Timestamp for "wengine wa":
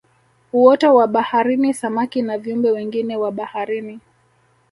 2.71-3.31